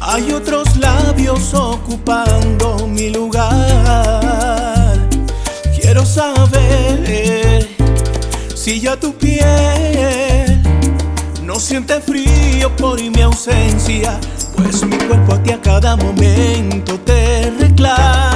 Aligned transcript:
Hay 0.00 0.32
otros 0.32 0.76
labios 0.76 1.54
ocupando 1.54 2.86
mi 2.86 3.10
lugar. 3.10 4.98
Quiero 5.80 6.04
saber 6.04 7.68
si 8.54 8.80
ya 8.80 8.96
tu 8.96 9.12
piel 9.14 10.60
no 11.42 11.58
siente 11.58 12.00
frío 12.00 12.74
por 12.76 13.00
mi 13.00 13.22
ausencia, 13.22 14.18
pues 14.56 14.84
mi 14.84 14.96
cuerpo 14.98 15.34
a 15.34 15.42
ti 15.42 15.52
a 15.52 15.60
cada 15.60 15.96
momento 15.96 16.98
te 17.00 17.50
reclama. 17.58 18.29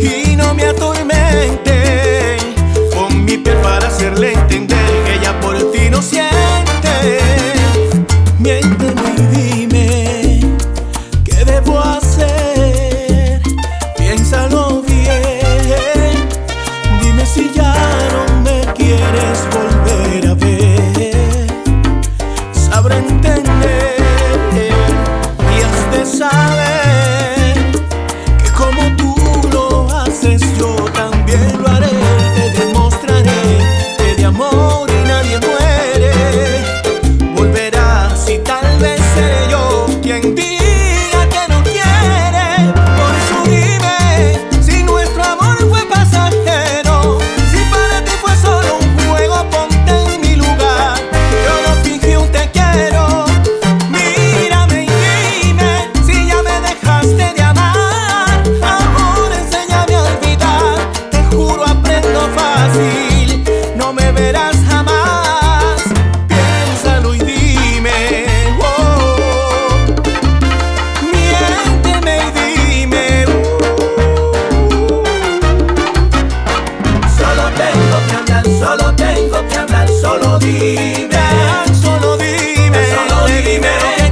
y 0.00 0.36
no 0.36 0.54
me 0.54 0.64
atormente. 0.64 2.36
Con 2.94 3.24
mi 3.24 3.38
piel 3.38 3.56
para 3.58 3.90
ser 3.90 4.18
lente 4.18 4.63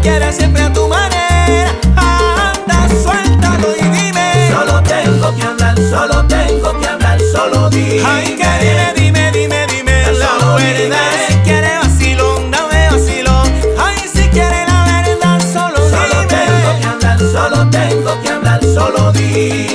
quieres 0.02 0.36
siempre 0.36 0.62
a 0.62 0.72
tu 0.72 0.88
manera. 0.88 1.70
Anda, 1.96 2.88
suéltalo 3.02 3.68
y 3.78 3.82
dime. 3.88 4.50
Solo 4.50 4.82
tengo 4.82 5.34
que 5.36 5.42
hablar, 5.42 5.76
solo 5.78 6.26
tengo 6.26 6.78
que 6.80 6.86
hablar, 6.88 7.18
solo 7.32 7.70
dime. 7.70 8.02
Ay, 8.04 8.36
que 8.36 8.50
dime, 8.60 8.92
dime, 8.96 9.30
dime, 9.32 9.66
dime 9.68 10.12
la 10.12 10.26
solo 10.26 10.54
verdad. 10.56 10.82
Dime. 10.82 10.96
Si 11.28 11.34
quieres 11.44 11.78
vacilón, 11.80 12.50
dame 12.50 12.88
vacilón. 12.90 13.52
Ay, 13.78 13.96
si 14.12 14.28
quieres 14.28 14.68
la 14.68 14.84
verdad, 14.84 15.40
solo, 15.52 15.76
solo 15.76 16.20
dime. 16.28 16.28
Solo 16.28 16.28
tengo 16.28 16.80
que 16.80 16.86
hablar, 16.86 17.18
solo 17.20 17.70
tengo 17.70 18.22
que 18.22 18.28
hablar, 18.28 18.60
solo 18.74 19.12
dime. 19.12 19.71